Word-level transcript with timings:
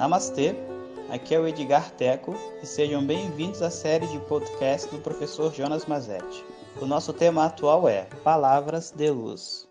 Namastê, 0.00 0.54
aqui 1.10 1.34
é 1.34 1.38
o 1.38 1.46
Edgar 1.46 1.90
Teco 1.90 2.34
e 2.62 2.66
sejam 2.66 3.04
bem-vindos 3.04 3.60
à 3.60 3.68
série 3.68 4.06
de 4.06 4.18
podcast 4.20 4.90
do 4.90 4.96
professor 4.96 5.52
Jonas 5.52 5.84
Mazetti. 5.84 6.42
O 6.80 6.86
nosso 6.86 7.12
tema 7.12 7.44
atual 7.44 7.86
é 7.86 8.06
Palavras 8.24 8.94
de 8.96 9.10
Luz. 9.10 9.68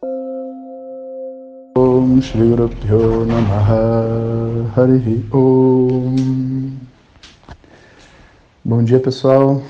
Bom 8.64 8.84
dia 8.84 9.00
pessoal, 9.00 9.64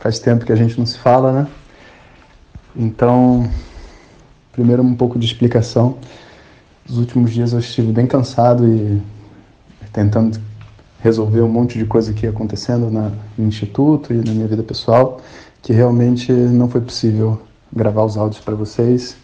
faz 0.00 0.18
tempo 0.18 0.44
que 0.44 0.50
a 0.52 0.56
gente 0.56 0.76
não 0.76 0.84
se 0.84 0.98
fala, 0.98 1.30
né? 1.30 1.48
Então, 2.74 3.48
primeiro 4.50 4.82
um 4.82 4.96
pouco 4.96 5.16
de 5.16 5.26
explicação. 5.26 5.96
Nos 6.88 6.98
últimos 6.98 7.30
dias 7.30 7.52
eu 7.52 7.60
estive 7.60 7.92
bem 7.92 8.08
cansado 8.08 8.66
e 8.66 9.19
tentando 9.92 10.40
resolver 11.02 11.40
um 11.40 11.48
monte 11.48 11.78
de 11.78 11.84
coisa 11.84 12.12
que 12.12 12.26
ia 12.26 12.30
acontecendo 12.30 12.90
na, 12.90 13.10
no 13.36 13.46
instituto 13.46 14.12
e 14.12 14.16
na 14.16 14.32
minha 14.32 14.46
vida 14.46 14.62
pessoal, 14.62 15.20
que 15.62 15.72
realmente 15.72 16.32
não 16.32 16.68
foi 16.68 16.80
possível 16.80 17.40
gravar 17.72 18.04
os 18.04 18.16
áudios 18.16 18.42
para 18.42 18.54
vocês. 18.54 19.16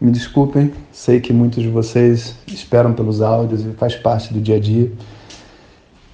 Me 0.00 0.10
desculpem, 0.10 0.72
sei 0.90 1.20
que 1.20 1.32
muitos 1.32 1.62
de 1.62 1.68
vocês 1.68 2.34
esperam 2.46 2.92
pelos 2.92 3.22
áudios 3.22 3.64
e 3.64 3.70
faz 3.72 3.94
parte 3.94 4.34
do 4.34 4.40
dia 4.40 4.56
a 4.56 4.60
dia. 4.60 4.90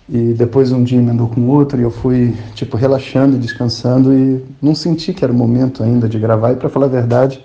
E 0.08 0.32
depois 0.32 0.72
um 0.72 0.82
dia 0.82 0.98
emendou 0.98 1.28
com 1.28 1.46
outro 1.48 1.78
e 1.78 1.82
eu 1.82 1.90
fui, 1.90 2.34
tipo, 2.54 2.76
relaxando 2.76 3.36
e 3.36 3.38
descansando 3.38 4.12
e 4.12 4.44
não 4.60 4.74
senti 4.74 5.12
que 5.12 5.24
era 5.24 5.32
o 5.32 5.36
momento 5.36 5.82
ainda 5.82 6.08
de 6.08 6.18
gravar. 6.18 6.52
E 6.52 6.56
para 6.56 6.68
falar 6.68 6.86
a 6.86 6.90
verdade, 6.90 7.44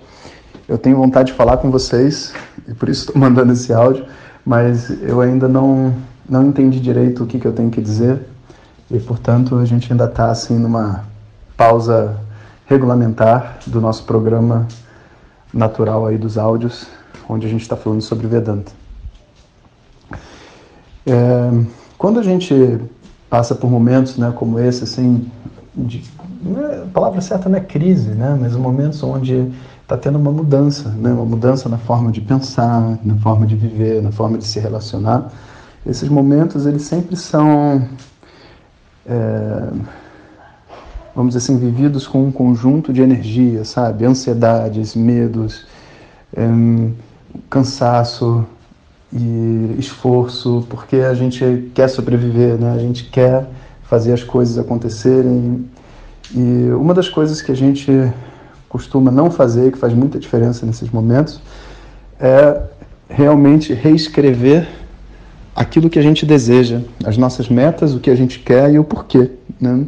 eu 0.66 0.78
tenho 0.78 0.96
vontade 0.96 1.32
de 1.32 1.36
falar 1.36 1.58
com 1.58 1.70
vocês 1.70 2.32
e 2.68 2.74
por 2.74 2.88
isso 2.88 3.06
estou 3.06 3.16
mandando 3.20 3.52
esse 3.52 3.72
áudio, 3.72 4.06
mas 4.44 4.90
eu 5.02 5.20
ainda 5.20 5.46
não 5.46 5.94
não 6.28 6.46
entendi 6.46 6.80
direito 6.80 7.24
o 7.24 7.26
que, 7.26 7.38
que 7.38 7.46
eu 7.46 7.52
tenho 7.52 7.70
que 7.70 7.80
dizer 7.80 8.26
e, 8.90 8.98
portanto, 8.98 9.56
a 9.56 9.64
gente 9.64 9.90
ainda 9.90 10.04
está 10.04 10.30
assim 10.30 10.58
numa 10.58 11.04
pausa 11.56 12.16
regulamentar 12.66 13.58
do 13.66 13.80
nosso 13.80 14.04
programa 14.04 14.66
natural 15.52 16.06
aí 16.06 16.18
dos 16.18 16.36
áudios, 16.36 16.86
onde 17.28 17.46
a 17.46 17.50
gente 17.50 17.62
está 17.62 17.76
falando 17.76 18.02
sobre 18.02 18.26
Vedanta. 18.26 18.72
É, 21.06 21.64
quando 21.98 22.18
a 22.18 22.22
gente 22.22 22.80
passa 23.28 23.54
por 23.54 23.70
momentos 23.70 24.16
né, 24.16 24.32
como 24.34 24.58
esse, 24.58 24.84
assim, 24.84 25.30
de, 25.74 26.02
é, 26.56 26.82
a 26.82 26.86
palavra 26.92 27.20
certa 27.20 27.48
não 27.48 27.58
é 27.58 27.60
crise, 27.60 28.10
né, 28.10 28.36
mas 28.40 28.56
momentos 28.56 29.02
onde 29.02 29.52
está 29.82 29.96
tendo 29.96 30.18
uma 30.18 30.30
mudança, 30.32 30.88
né, 30.88 31.12
uma 31.12 31.24
mudança 31.24 31.68
na 31.68 31.78
forma 31.78 32.10
de 32.10 32.20
pensar, 32.20 32.98
na 33.04 33.16
forma 33.16 33.46
de 33.46 33.54
viver, 33.54 34.02
na 34.02 34.10
forma 34.10 34.38
de 34.38 34.46
se 34.46 34.58
relacionar, 34.58 35.30
esses 35.86 36.08
momentos, 36.08 36.64
eles 36.66 36.82
sempre 36.82 37.16
são, 37.16 37.86
é, 39.06 39.68
vamos 41.14 41.34
dizer 41.34 41.44
assim, 41.44 41.58
vividos 41.58 42.06
com 42.06 42.24
um 42.24 42.32
conjunto 42.32 42.92
de 42.92 43.02
energia, 43.02 43.64
sabe? 43.64 44.06
Ansiedades, 44.06 44.94
medos, 44.94 45.66
é, 46.34 46.46
cansaço 47.50 48.46
e 49.12 49.76
esforço, 49.78 50.66
porque 50.70 50.96
a 50.96 51.14
gente 51.14 51.70
quer 51.74 51.88
sobreviver, 51.88 52.58
né? 52.58 52.72
A 52.72 52.78
gente 52.78 53.04
quer 53.04 53.46
fazer 53.82 54.12
as 54.12 54.24
coisas 54.24 54.58
acontecerem. 54.58 55.68
E 56.34 56.70
uma 56.72 56.94
das 56.94 57.08
coisas 57.08 57.42
que 57.42 57.52
a 57.52 57.56
gente 57.56 57.90
costuma 58.68 59.10
não 59.10 59.30
fazer, 59.30 59.70
que 59.70 59.78
faz 59.78 59.92
muita 59.92 60.18
diferença 60.18 60.64
nesses 60.64 60.90
momentos, 60.90 61.40
é 62.18 62.60
realmente 63.08 63.74
reescrever 63.74 64.66
aquilo 65.54 65.88
que 65.88 65.98
a 65.98 66.02
gente 66.02 66.26
deseja, 66.26 66.80
as 67.04 67.16
nossas 67.16 67.48
metas, 67.48 67.94
o 67.94 68.00
que 68.00 68.10
a 68.10 68.14
gente 68.14 68.38
quer 68.40 68.72
e 68.72 68.78
o 68.78 68.84
porquê. 68.84 69.30
Né? 69.60 69.84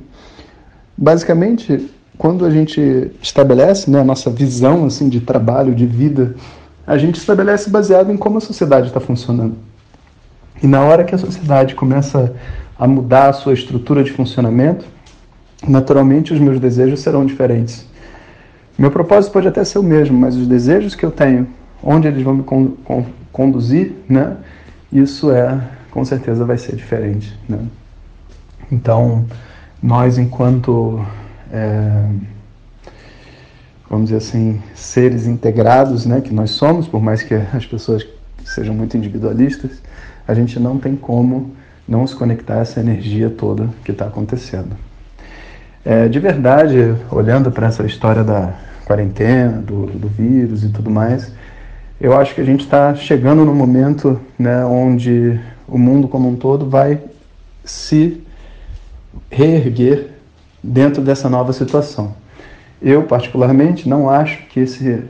Basicamente, 0.96 1.90
quando 2.16 2.44
a 2.44 2.50
gente 2.50 3.10
estabelece 3.20 3.90
né, 3.90 4.00
a 4.00 4.04
nossa 4.04 4.30
visão 4.30 4.86
assim 4.86 5.08
de 5.08 5.20
trabalho, 5.20 5.74
de 5.74 5.86
vida, 5.86 6.34
a 6.86 6.96
gente 6.96 7.16
estabelece 7.16 7.68
baseado 7.68 8.12
em 8.12 8.16
como 8.16 8.38
a 8.38 8.40
sociedade 8.40 8.88
está 8.88 9.00
funcionando. 9.00 9.56
E 10.62 10.66
na 10.66 10.82
hora 10.82 11.04
que 11.04 11.14
a 11.14 11.18
sociedade 11.18 11.74
começa 11.74 12.34
a 12.78 12.86
mudar 12.86 13.28
a 13.28 13.32
sua 13.32 13.52
estrutura 13.52 14.04
de 14.04 14.12
funcionamento, 14.12 14.84
naturalmente 15.66 16.32
os 16.32 16.40
meus 16.40 16.60
desejos 16.60 17.00
serão 17.00 17.26
diferentes. 17.26 17.84
Meu 18.78 18.90
propósito 18.90 19.32
pode 19.32 19.48
até 19.48 19.64
ser 19.64 19.78
o 19.78 19.82
mesmo, 19.82 20.18
mas 20.18 20.36
os 20.36 20.46
desejos 20.46 20.94
que 20.94 21.04
eu 21.04 21.10
tenho, 21.10 21.48
onde 21.82 22.06
eles 22.06 22.22
vão 22.22 22.34
me 22.34 22.42
con 22.42 22.72
con 22.84 23.06
conduzir, 23.32 23.92
né, 24.08 24.36
isso 24.92 25.30
é, 25.30 25.60
com 25.90 26.04
certeza, 26.04 26.44
vai 26.44 26.58
ser 26.58 26.76
diferente. 26.76 27.38
Né? 27.48 27.58
Então, 28.70 29.24
nós, 29.82 30.18
enquanto, 30.18 31.04
é, 31.52 32.08
vamos 33.88 34.06
dizer 34.06 34.16
assim, 34.16 34.60
seres 34.74 35.26
integrados, 35.26 36.06
né, 36.06 36.20
que 36.20 36.34
nós 36.34 36.50
somos, 36.50 36.88
por 36.88 37.00
mais 37.00 37.22
que 37.22 37.34
as 37.34 37.66
pessoas 37.66 38.06
sejam 38.44 38.74
muito 38.74 38.96
individualistas, 38.96 39.82
a 40.26 40.34
gente 40.34 40.58
não 40.58 40.78
tem 40.78 40.96
como 40.96 41.54
não 41.86 42.06
se 42.06 42.14
conectar 42.16 42.54
a 42.54 42.60
essa 42.60 42.80
energia 42.80 43.30
toda 43.30 43.68
que 43.84 43.92
está 43.92 44.06
acontecendo. 44.06 44.76
É, 45.84 46.08
de 46.08 46.18
verdade, 46.18 46.96
olhando 47.10 47.50
para 47.52 47.68
essa 47.68 47.84
história 47.84 48.24
da 48.24 48.54
quarentena, 48.84 49.62
do, 49.62 49.86
do 49.86 50.08
vírus 50.08 50.64
e 50.64 50.68
tudo 50.68 50.90
mais, 50.90 51.32
eu 52.00 52.14
acho 52.16 52.34
que 52.34 52.40
a 52.40 52.44
gente 52.44 52.60
está 52.60 52.94
chegando 52.94 53.44
no 53.44 53.54
momento 53.54 54.20
né, 54.38 54.64
onde 54.64 55.40
o 55.66 55.78
mundo 55.78 56.06
como 56.06 56.28
um 56.28 56.36
todo 56.36 56.68
vai 56.68 57.00
se 57.64 58.22
reerguer 59.30 60.10
dentro 60.62 61.02
dessa 61.02 61.28
nova 61.28 61.52
situação. 61.54 62.14
Eu, 62.82 63.04
particularmente, 63.04 63.88
não 63.88 64.10
acho 64.10 64.46
que 64.48 64.60
esse, 64.60 65.04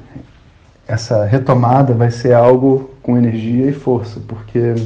essa 0.86 1.24
retomada 1.24 1.92
vai 1.92 2.10
ser 2.10 2.32
algo 2.32 2.90
com 3.02 3.18
energia 3.18 3.66
e 3.68 3.72
força, 3.72 4.20
porque 4.26 4.76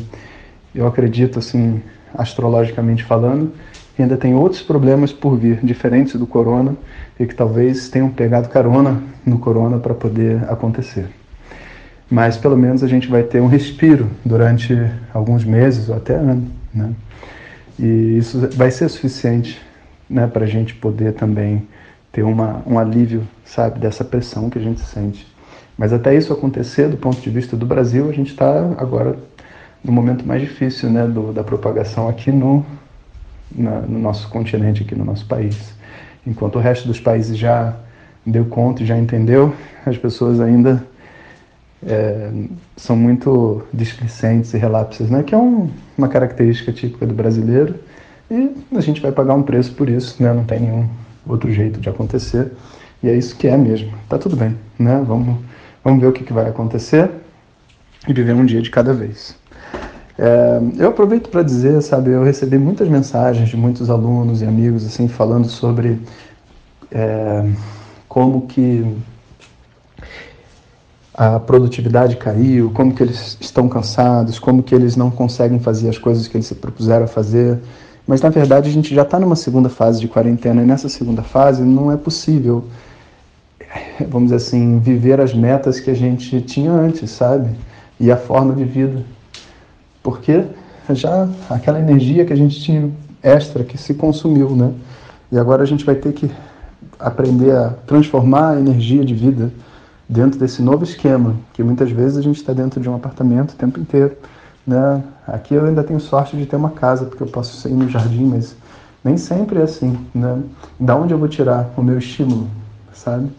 eu 0.75 0.87
acredito, 0.87 1.39
assim, 1.39 1.83
astrologicamente 2.15 3.05
falando, 3.05 3.53
que 3.95 4.03
ainda 4.03 4.17
tem 4.17 4.35
outros 4.35 4.63
problemas 4.63 5.13
por 5.13 5.37
vir, 5.37 5.61
diferentes 5.63 6.19
do 6.19 6.27
corona, 6.27 6.75
e 7.19 7.27
que 7.27 7.35
talvez 7.35 7.91
tenham 7.91 8.09
pegado 8.09 8.49
carona 8.49 9.03
no 9.27 9.39
corona 9.39 9.79
para 9.79 9.93
poder 9.93 10.43
acontecer 10.49 11.21
mas 12.11 12.37
pelo 12.37 12.57
menos 12.57 12.83
a 12.83 12.89
gente 12.89 13.09
vai 13.09 13.23
ter 13.23 13.41
um 13.41 13.47
respiro 13.47 14.11
durante 14.25 14.77
alguns 15.15 15.45
meses 15.45 15.89
ou 15.89 15.97
até 15.97 16.15
ano, 16.15 16.51
né? 16.75 16.93
E 17.79 18.19
isso 18.19 18.49
vai 18.55 18.71
ser 18.71 18.89
suficiente, 18.89 19.61
né, 20.09 20.27
para 20.27 20.45
a 20.45 20.49
gente 20.49 20.75
poder 20.75 21.15
também 21.15 21.67
ter 22.13 22.23
uma, 22.23 22.63
um 22.67 22.79
alívio, 22.79 23.27
sabe, 23.45 23.79
dessa 23.79 24.05
pressão 24.05 24.51
que 24.51 24.59
a 24.59 24.63
gente 24.63 24.81
sente. 24.81 25.27
Mas 25.79 25.93
até 25.93 26.15
isso 26.15 26.33
acontecer, 26.33 26.89
do 26.89 26.97
ponto 26.97 27.21
de 27.21 27.31
vista 27.31 27.57
do 27.57 27.65
Brasil, 27.65 28.11
a 28.11 28.13
gente 28.13 28.33
está 28.33 28.75
agora 28.77 29.17
no 29.83 29.93
momento 29.93 30.27
mais 30.27 30.43
difícil, 30.43 30.91
né, 30.91 31.07
do, 31.07 31.33
da 31.33 31.43
propagação 31.43 32.09
aqui 32.09 32.31
no, 32.31 32.67
na, 33.51 33.81
no 33.81 33.99
nosso 33.99 34.29
continente, 34.29 34.83
aqui 34.83 34.95
no 34.95 35.05
nosso 35.05 35.25
país. 35.25 35.73
Enquanto 36.27 36.57
o 36.57 36.59
resto 36.59 36.87
dos 36.87 37.01
países 37.01 37.39
já 37.39 37.75
deu 38.27 38.45
conta 38.45 38.83
e 38.83 38.87
já 38.87 38.99
entendeu, 38.99 39.55
as 39.87 39.97
pessoas 39.97 40.39
ainda 40.39 40.85
é, 41.87 42.31
são 42.77 42.97
muito 42.97 43.63
displicentes 43.73 44.53
e 44.55 44.59
relapses, 44.59 45.09
né? 45.09 45.23
que 45.23 45.35
é 45.35 45.39
um, 45.39 45.71
uma 45.97 46.09
característica 46.09 46.73
típica 46.73 47.07
do 47.07 47.15
brasileiro 47.15 47.75
e 48.31 48.53
a 48.75 48.81
gente 48.81 49.01
vai 49.01 49.13
pagar 49.13 49.35
um 49.35 49.43
preço 49.43 49.73
por 49.73 49.89
isso, 49.89 50.23
né? 50.23 50.33
não 50.33 50.45
tem 50.45 50.61
nenhum 50.61 50.89
outro 51.27 51.51
jeito 51.53 51.81
de 51.81 51.89
acontecer 51.89 52.53
e 53.03 53.09
é 53.09 53.17
isso 53.17 53.37
que 53.37 53.49
é 53.49 53.57
mesmo. 53.57 53.93
Tá 54.09 54.19
tudo 54.19 54.37
bem, 54.37 54.57
né? 54.79 55.03
Vamos, 55.07 55.39
vamos 55.83 56.01
ver 56.01 56.09
o 56.09 56.13
que, 56.13 56.23
que 56.23 56.33
vai 56.33 56.49
acontecer 56.49 57.11
e 58.07 58.13
viver 58.13 58.35
um 58.35 58.45
dia 58.45 58.61
de 58.61 58.71
cada 58.71 58.93
vez. 58.93 59.35
É, 60.19 60.61
eu 60.79 60.89
aproveito 60.91 61.31
para 61.31 61.43
dizer, 61.43 61.81
sabe, 61.81 62.11
eu 62.11 62.23
recebi 62.23 62.59
muitas 62.59 62.89
mensagens 62.89 63.49
de 63.49 63.57
muitos 63.57 63.89
alunos 63.89 64.43
e 64.43 64.45
amigos 64.45 64.85
assim 64.85 65.09
falando 65.09 65.49
sobre 65.49 65.99
é, 66.93 67.49
como 68.07 68.47
que 68.47 68.85
a 71.21 71.39
produtividade 71.39 72.17
caiu, 72.17 72.71
como 72.71 72.95
que 72.95 73.03
eles 73.03 73.37
estão 73.39 73.69
cansados, 73.69 74.39
como 74.39 74.63
que 74.63 74.75
eles 74.75 74.97
não 74.97 75.11
conseguem 75.11 75.61
fazer 75.61 75.91
as 75.91 75.99
coisas 75.99 76.27
que 76.27 76.35
eles 76.35 76.47
se 76.47 76.55
propuseram 76.55 77.05
a 77.05 77.07
fazer. 77.07 77.59
Mas 78.07 78.23
na 78.23 78.31
verdade 78.31 78.71
a 78.71 78.73
gente 78.73 78.95
já 78.95 79.03
está 79.03 79.21
numa 79.21 79.37
segunda 79.37 79.69
fase 79.69 80.01
de 80.01 80.09
quarentena 80.09 80.63
e 80.63 80.65
nessa 80.65 80.89
segunda 80.89 81.23
fase 81.23 81.63
não 81.63 81.93
é 81.93 81.97
possível, 81.99 82.65
vamos 84.09 84.31
dizer 84.31 84.37
assim, 84.37 84.79
viver 84.79 85.21
as 85.21 85.35
metas 85.35 85.79
que 85.79 85.91
a 85.91 85.95
gente 85.95 86.41
tinha 86.41 86.73
antes, 86.73 87.11
sabe? 87.11 87.51
E 88.01 88.11
a 88.11 88.17
forma 88.17 88.55
de 88.55 88.65
vida. 88.65 89.05
Porque 90.03 90.43
já 90.89 91.29
aquela 91.51 91.79
energia 91.79 92.25
que 92.25 92.33
a 92.33 92.37
gente 92.37 92.59
tinha 92.63 92.91
extra 93.23 93.63
que 93.63 93.77
se 93.77 93.93
consumiu, 93.93 94.57
né? 94.57 94.73
E 95.31 95.39
agora 95.39 95.63
a 95.63 95.67
gente 95.67 95.85
vai 95.85 95.97
ter 95.97 96.15
que 96.15 96.31
aprender 96.99 97.55
a 97.55 97.75
transformar 97.87 98.53
a 98.53 98.59
energia 98.59 99.05
de 99.05 99.13
vida 99.13 99.53
dentro 100.11 100.41
desse 100.41 100.61
novo 100.61 100.83
esquema, 100.83 101.37
que 101.53 101.63
muitas 101.63 101.89
vezes 101.93 102.19
a 102.19 102.21
gente 102.21 102.37
está 102.37 102.53
dentro 102.53 102.81
de 102.81 102.91
um 102.91 102.97
apartamento 102.97 103.53
o 103.53 103.57
tempo 103.57 103.79
inteiro, 103.79 104.17
né? 104.67 105.05
Aqui 105.25 105.55
eu 105.55 105.65
ainda 105.65 105.85
tenho 105.85 106.01
sorte 106.01 106.37
de 106.37 106.47
ter 106.47 106.57
uma 106.57 106.71
casa, 106.71 107.05
porque 107.05 107.23
eu 107.23 107.29
posso 107.29 107.69
ir 107.69 107.75
no 107.75 107.89
jardim, 107.89 108.25
mas 108.25 108.57
nem 109.05 109.17
sempre 109.17 109.61
é 109.61 109.63
assim, 109.63 109.97
né? 110.13 110.43
Da 110.81 110.97
onde 110.97 111.15
eu 111.15 111.19
vou 111.19 111.29
tirar 111.29 111.73
o 111.77 111.83
meu 111.83 111.97
estímulo, 111.97 112.49
sabe? 112.93 113.31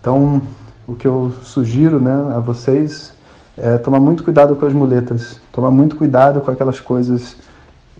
Então, 0.00 0.40
o 0.88 0.94
que 0.94 1.06
eu 1.06 1.34
sugiro, 1.42 2.00
né, 2.00 2.34
a 2.34 2.40
vocês 2.40 3.12
é 3.58 3.76
tomar 3.76 4.00
muito 4.00 4.24
cuidado 4.24 4.56
com 4.56 4.64
as 4.64 4.72
muletas, 4.72 5.38
tomar 5.52 5.70
muito 5.70 5.96
cuidado 5.96 6.40
com 6.40 6.50
aquelas 6.50 6.80
coisas 6.80 7.36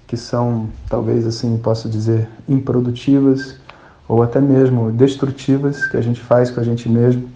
que 0.06 0.16
são, 0.16 0.70
talvez 0.88 1.26
assim, 1.26 1.58
posso 1.58 1.86
dizer, 1.86 2.26
improdutivas 2.48 3.56
ou 4.08 4.22
até 4.22 4.40
mesmo 4.40 4.90
destrutivas 4.90 5.86
que 5.86 5.98
a 5.98 6.00
gente 6.00 6.18
faz 6.18 6.50
com 6.50 6.60
a 6.60 6.64
gente 6.64 6.88
mesmo 6.88 7.28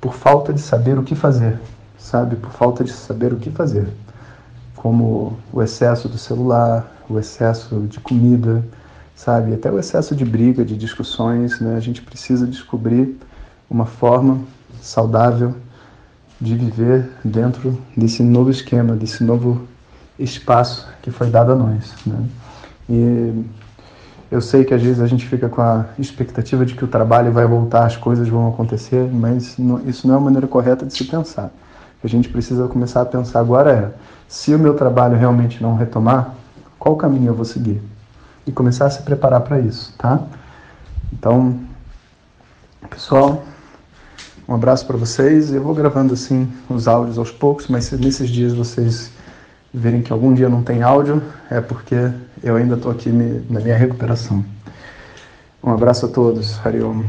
por 0.00 0.14
falta 0.14 0.52
de 0.52 0.60
saber 0.60 0.98
o 0.98 1.02
que 1.02 1.14
fazer, 1.14 1.58
sabe? 1.98 2.36
Por 2.36 2.50
falta 2.50 2.84
de 2.84 2.92
saber 2.92 3.32
o 3.32 3.36
que 3.36 3.50
fazer. 3.50 3.88
Como 4.76 5.38
o 5.52 5.62
excesso 5.62 6.08
do 6.08 6.18
celular, 6.18 6.90
o 7.08 7.18
excesso 7.18 7.80
de 7.88 7.98
comida, 7.98 8.64
sabe? 9.14 9.54
Até 9.54 9.70
o 9.70 9.78
excesso 9.78 10.14
de 10.14 10.24
briga, 10.24 10.64
de 10.64 10.76
discussões, 10.76 11.60
né? 11.60 11.76
A 11.76 11.80
gente 11.80 12.02
precisa 12.02 12.46
descobrir 12.46 13.18
uma 13.68 13.86
forma 13.86 14.40
saudável 14.80 15.54
de 16.40 16.54
viver 16.54 17.10
dentro 17.24 17.80
desse 17.96 18.22
novo 18.22 18.50
esquema, 18.50 18.94
desse 18.94 19.24
novo 19.24 19.66
espaço 20.18 20.86
que 21.02 21.10
foi 21.10 21.30
dado 21.30 21.52
a 21.52 21.54
nós. 21.56 21.94
Né? 22.06 22.24
E 22.88 23.44
eu 24.30 24.40
sei 24.40 24.64
que 24.64 24.74
às 24.74 24.82
vezes 24.82 25.00
a 25.00 25.06
gente 25.06 25.26
fica 25.26 25.48
com 25.48 25.62
a 25.62 25.86
expectativa 25.98 26.64
de 26.66 26.74
que 26.74 26.84
o 26.84 26.88
trabalho 26.88 27.32
vai 27.32 27.46
voltar, 27.46 27.86
as 27.86 27.96
coisas 27.96 28.28
vão 28.28 28.48
acontecer, 28.48 29.08
mas 29.10 29.56
isso 29.86 30.06
não 30.06 30.14
é 30.14 30.18
a 30.18 30.20
maneira 30.20 30.46
correta 30.46 30.84
de 30.84 30.92
se 30.92 31.04
pensar. 31.04 31.46
O 31.46 32.00
que 32.00 32.06
a 32.06 32.10
gente 32.10 32.28
precisa 32.28 32.68
começar 32.68 33.00
a 33.00 33.06
pensar 33.06 33.40
agora 33.40 33.72
é: 33.72 33.90
se 34.28 34.54
o 34.54 34.58
meu 34.58 34.74
trabalho 34.74 35.16
realmente 35.16 35.62
não 35.62 35.76
retomar, 35.76 36.34
qual 36.78 36.94
caminho 36.96 37.28
eu 37.28 37.34
vou 37.34 37.44
seguir? 37.44 37.82
E 38.46 38.52
começar 38.52 38.86
a 38.86 38.90
se 38.90 39.02
preparar 39.02 39.40
para 39.40 39.58
isso, 39.58 39.94
tá? 39.96 40.20
Então, 41.12 41.58
pessoal, 42.90 43.42
um 44.46 44.54
abraço 44.54 44.86
para 44.86 44.96
vocês. 44.96 45.52
Eu 45.52 45.62
vou 45.62 45.74
gravando 45.74 46.12
assim 46.12 46.50
os 46.68 46.86
áudios 46.86 47.18
aos 47.18 47.30
poucos, 47.30 47.66
mas 47.66 47.86
se 47.86 47.96
nesses 47.96 48.28
dias 48.28 48.52
vocês 48.52 49.10
verem 49.78 50.02
que 50.02 50.12
algum 50.12 50.34
dia 50.34 50.48
não 50.48 50.62
tem 50.62 50.82
áudio, 50.82 51.22
é 51.50 51.60
porque 51.60 51.96
eu 52.42 52.56
ainda 52.56 52.74
estou 52.74 52.90
aqui 52.90 53.08
na 53.08 53.60
minha 53.60 53.76
recuperação. 53.76 54.44
Um 55.62 55.72
abraço 55.72 56.06
a 56.06 56.08
todos. 56.08 56.58
Hariom. 56.64 57.02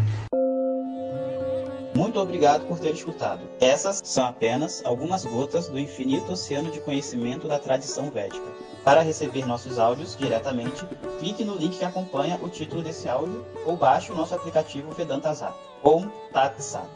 Muito 1.96 2.20
obrigado 2.20 2.66
por 2.68 2.80
ter 2.80 2.94
escutado. 2.94 3.42
Essas 3.60 4.02
são 4.04 4.26
apenas 4.26 4.82
algumas 4.86 5.26
gotas 5.26 5.68
do 5.68 5.78
infinito 5.78 6.32
oceano 6.32 6.72
de 6.72 6.80
conhecimento 6.80 7.48
da 7.48 7.60
tradição 7.60 8.10
védica. 8.10 8.46
Para 8.84 9.02
receber 9.02 9.46
nossos 9.46 9.78
áudios 9.78 10.16
diretamente, 10.18 10.86
clique 11.20 11.44
no 11.44 11.56
link 11.56 11.78
que 11.78 11.86
acompanha 11.86 12.40
o 12.42 12.48
título 12.48 12.82
desse 12.82 13.10
áudio 13.10 13.46
ou 13.66 13.76
baixe 13.76 14.12
o 14.12 14.16
nosso 14.16 14.34
aplicativo 14.34 14.92
Vedanta 14.92 15.34
Zap. 15.34 15.54
Om 15.84 16.08
Tat 16.32 16.60
Sat. 16.62 16.90